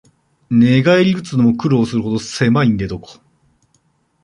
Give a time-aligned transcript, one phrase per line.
[0.49, 3.21] 寝返りうつのも苦労するほどせまい寝床